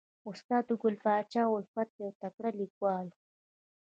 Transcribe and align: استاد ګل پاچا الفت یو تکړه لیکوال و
استاد 0.29 0.65
ګل 0.81 0.95
پاچا 1.03 1.43
الفت 1.55 1.89
یو 2.01 2.09
تکړه 2.21 2.49
لیکوال 2.59 3.07
و 3.11 3.15